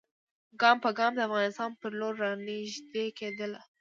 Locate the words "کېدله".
3.19-3.61